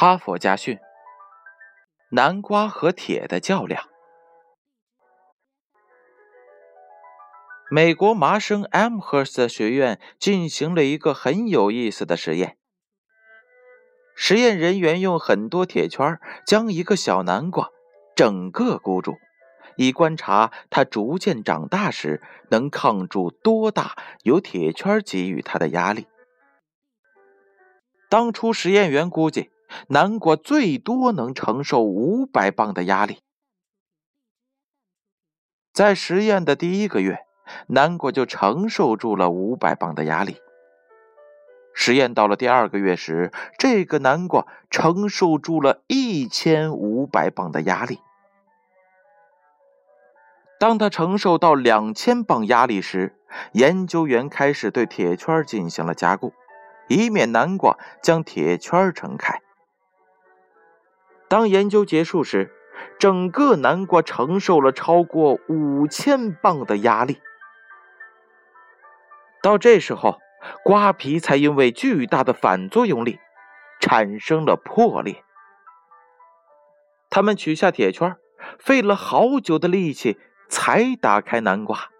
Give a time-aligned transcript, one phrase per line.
[0.00, 0.78] 哈佛家训：
[2.10, 3.82] 南瓜和铁的较量。
[7.68, 12.58] 美国麻省 Amherst 学院进行了一个很有意思的实验。
[14.14, 17.70] 实验人员用很多铁圈将一个小南瓜
[18.14, 19.16] 整个箍住，
[19.74, 26.06] 以观察它逐渐长大时能抗住多大由铁圈给予它的压力。
[28.08, 29.50] 当初实验员估计。
[29.88, 33.20] 南瓜最多能承受五百磅的压力。
[35.72, 37.20] 在实验的第一个月，
[37.68, 40.36] 南瓜就承受住了五百磅的压力。
[41.72, 48.00] 实验到了第二个月时，这个南瓜承受住了一千五百磅的压力。
[50.58, 53.16] 当他承受到两千磅压力时，
[53.52, 56.32] 研究员开始对铁圈进行了加固，
[56.88, 59.40] 以免南瓜将铁圈撑开。
[61.28, 62.50] 当研究结束时，
[62.98, 67.20] 整个南瓜承受了超过五千磅的压力。
[69.42, 70.18] 到这时候，
[70.64, 73.18] 瓜皮才因为巨大的反作用力
[73.80, 75.22] 产生了破裂。
[77.10, 78.16] 他们取下铁圈，
[78.58, 81.90] 费了好久的力气才打开南瓜。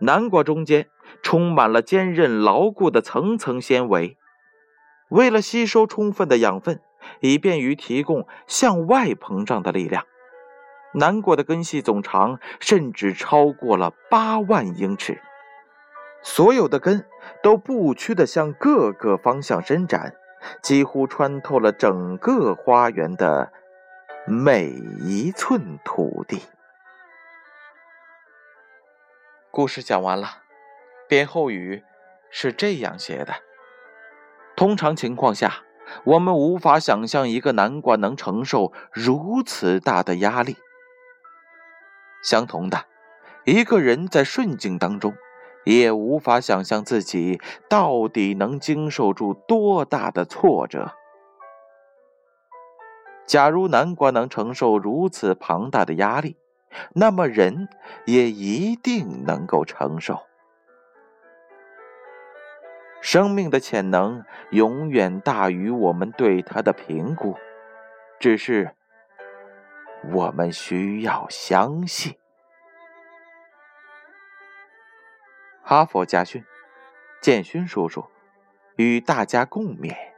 [0.00, 0.88] 南瓜中间
[1.22, 4.16] 充满了坚韧牢固的层层纤维，
[5.10, 6.80] 为了吸收充分的养分。
[7.18, 10.06] 以便于提供向外膨胀的力量，
[10.94, 15.20] 南国的根系总长甚至超过了八万英尺，
[16.22, 17.04] 所有的根
[17.42, 20.14] 都不屈地向各个方向伸展，
[20.62, 23.52] 几乎穿透了整个花园的
[24.26, 26.42] 每一寸土地。
[29.50, 30.28] 故事讲完了，
[31.08, 31.82] 编后语
[32.30, 33.34] 是这样写的：
[34.56, 35.64] 通常情况下。
[36.04, 40.56] 我们无法想象一个南瓜能承受如此大的压力。
[42.22, 42.84] 相同的，
[43.44, 45.14] 一个人在顺境当中，
[45.64, 50.92] 也无法想象自己到底能经受住多大的挫折。
[53.26, 56.36] 假如南瓜能承受如此庞大的压力，
[56.94, 57.68] 那么人
[58.04, 60.20] 也一定能够承受。
[63.00, 67.36] 生命的潜能永远大于我们对它的评估，
[68.18, 68.74] 只是
[70.12, 72.16] 我们需要相信。
[75.62, 76.44] 哈佛家训，
[77.22, 78.04] 建勋叔叔
[78.76, 80.09] 与大家共勉。